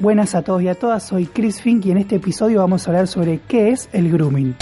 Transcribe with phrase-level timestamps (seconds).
[0.00, 2.90] Buenas a todos y a todas, soy Chris Fink y en este episodio vamos a
[2.92, 4.54] hablar sobre qué es el grooming.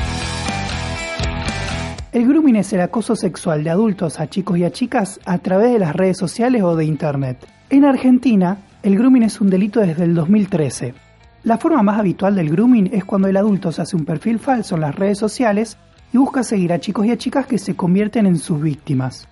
[2.10, 5.74] El grooming es el acoso sexual de adultos a chicos y a chicas a través
[5.74, 7.46] de las redes sociales o de internet.
[7.68, 10.94] En Argentina, el grooming es un delito desde el 2013.
[11.42, 14.76] La forma más habitual del grooming es cuando el adulto se hace un perfil falso
[14.76, 15.76] en las redes sociales
[16.14, 19.28] y busca seguir a chicos y a chicas que se convierten en sus víctimas.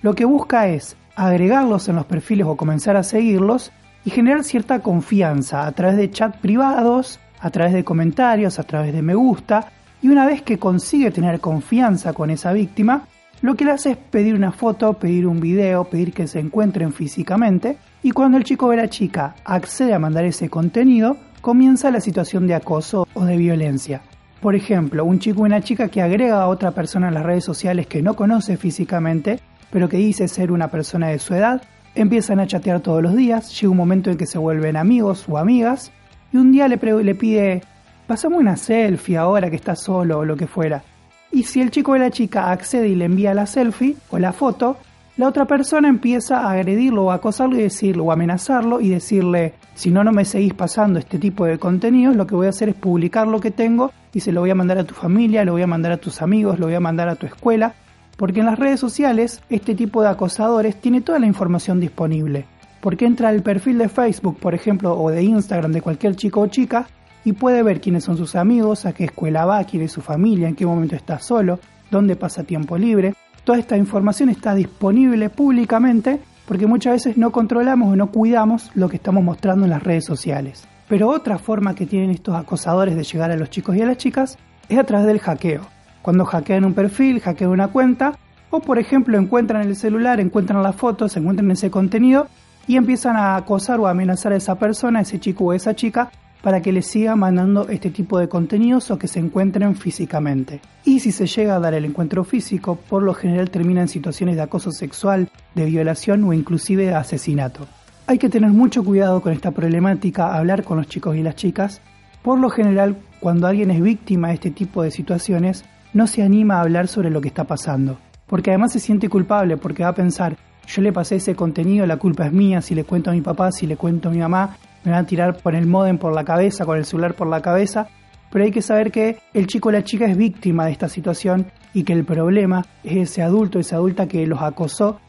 [0.00, 3.72] Lo que busca es agregarlos en los perfiles o comenzar a seguirlos
[4.04, 8.92] y generar cierta confianza a través de chat privados, a través de comentarios, a través
[8.92, 13.06] de me gusta, y una vez que consigue tener confianza con esa víctima,
[13.42, 16.92] lo que le hace es pedir una foto, pedir un video, pedir que se encuentren
[16.92, 22.00] físicamente, y cuando el chico o la chica accede a mandar ese contenido, comienza la
[22.00, 24.02] situación de acoso o de violencia.
[24.40, 27.44] Por ejemplo, un chico o una chica que agrega a otra persona en las redes
[27.44, 29.40] sociales que no conoce físicamente,
[29.70, 31.62] pero que dice ser una persona de su edad,
[31.94, 35.38] Empiezan a chatear todos los días, llega un momento en que se vuelven amigos o
[35.38, 35.90] amigas
[36.32, 37.62] y un día le, le pide,
[38.06, 40.84] pasame una selfie ahora que estás solo o lo que fuera.
[41.32, 44.32] Y si el chico o la chica accede y le envía la selfie o la
[44.32, 44.76] foto,
[45.16, 49.90] la otra persona empieza a agredirlo o acosarlo y decirlo o amenazarlo y decirle, si
[49.90, 52.76] no, no me seguís pasando este tipo de contenidos, lo que voy a hacer es
[52.76, 55.62] publicar lo que tengo y se lo voy a mandar a tu familia, lo voy
[55.62, 57.74] a mandar a tus amigos, lo voy a mandar a tu escuela
[58.20, 62.44] porque en las redes sociales este tipo de acosadores tiene toda la información disponible.
[62.82, 66.46] Porque entra al perfil de Facebook, por ejemplo, o de Instagram de cualquier chico o
[66.46, 66.86] chica
[67.24, 70.48] y puede ver quiénes son sus amigos, a qué escuela va, quién es su familia,
[70.48, 71.60] en qué momento está solo,
[71.90, 73.14] dónde pasa tiempo libre.
[73.42, 78.90] Toda esta información está disponible públicamente porque muchas veces no controlamos o no cuidamos lo
[78.90, 80.64] que estamos mostrando en las redes sociales.
[80.90, 83.96] Pero otra forma que tienen estos acosadores de llegar a los chicos y a las
[83.96, 84.36] chicas
[84.68, 85.62] es a través del hackeo
[86.02, 88.18] cuando hackean un perfil, hackean una cuenta,
[88.50, 92.28] o por ejemplo encuentran el celular, encuentran las fotos, encuentran ese contenido
[92.66, 96.10] y empiezan a acosar o amenazar a esa persona, a ese chico o esa chica,
[96.42, 100.60] para que les siga mandando este tipo de contenidos o que se encuentren físicamente.
[100.84, 104.36] Y si se llega a dar el encuentro físico, por lo general termina en situaciones
[104.36, 107.66] de acoso sexual, de violación o inclusive de asesinato.
[108.06, 111.80] Hay que tener mucho cuidado con esta problemática, hablar con los chicos y las chicas.
[112.22, 116.56] Por lo general, cuando alguien es víctima de este tipo de situaciones, no se anima
[116.56, 119.94] a hablar sobre lo que está pasando, porque además se siente culpable, porque va a
[119.94, 120.36] pensar,
[120.66, 123.50] yo le pasé ese contenido, la culpa es mía, si le cuento a mi papá,
[123.50, 126.24] si le cuento a mi mamá, me van a tirar por el modem por la
[126.24, 127.88] cabeza, con el celular por la cabeza,
[128.30, 131.46] pero hay que saber que el chico o la chica es víctima de esta situación
[131.74, 135.00] y que el problema es ese adulto, esa adulta que los acosó.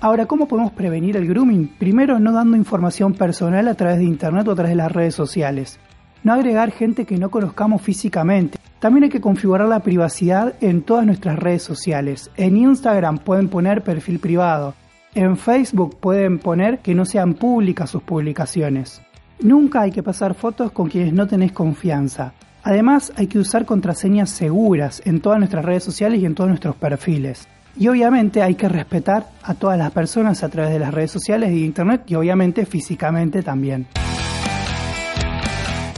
[0.00, 1.76] Ahora, ¿cómo podemos prevenir el grooming?
[1.78, 5.14] Primero, no dando información personal a través de Internet o a través de las redes
[5.14, 5.78] sociales
[6.22, 8.58] no agregar gente que no conozcamos físicamente.
[8.78, 12.30] También hay que configurar la privacidad en todas nuestras redes sociales.
[12.36, 14.74] En Instagram pueden poner perfil privado.
[15.14, 19.02] En Facebook pueden poner que no sean públicas sus publicaciones.
[19.40, 22.32] Nunca hay que pasar fotos con quienes no tenés confianza.
[22.62, 26.76] Además, hay que usar contraseñas seguras en todas nuestras redes sociales y en todos nuestros
[26.76, 27.48] perfiles.
[27.76, 31.52] Y obviamente hay que respetar a todas las personas a través de las redes sociales
[31.52, 33.86] y Internet y obviamente físicamente también.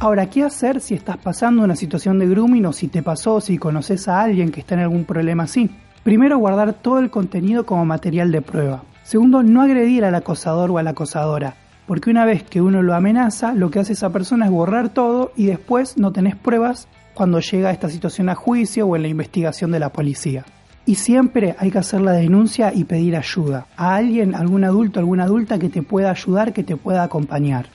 [0.02, 3.56] Ahora, ¿qué hacer si estás pasando una situación de grooming o si te pasó, si
[3.56, 5.70] conoces a alguien que está en algún problema así?
[6.02, 8.82] Primero, guardar todo el contenido como material de prueba.
[9.04, 11.54] Segundo, no agredir al acosador o a la acosadora,
[11.86, 15.30] porque una vez que uno lo amenaza, lo que hace esa persona es borrar todo
[15.36, 19.70] y después no tenés pruebas cuando llega esta situación a juicio o en la investigación
[19.70, 20.44] de la policía.
[20.84, 25.22] Y siempre hay que hacer la denuncia y pedir ayuda a alguien, algún adulto, alguna
[25.26, 27.68] adulta que te pueda ayudar, que te pueda acompañar.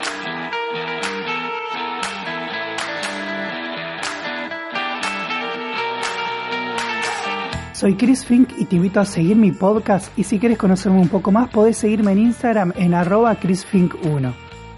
[7.78, 11.10] Soy Chris Fink y te invito a seguir mi podcast y si quieres conocerme un
[11.10, 14.34] poco más podés seguirme en Instagram en arroba chrisfink1.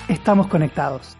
[0.10, 1.19] Estamos conectados.